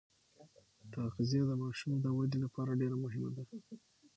تغذیه 0.93 1.43
د 1.49 1.51
ماشوم 1.61 1.93
د 2.01 2.05
ودې 2.17 2.37
لپاره 2.45 2.77
ډېره 2.81 2.95
مهمه 3.03 3.29
ده. 3.35 3.43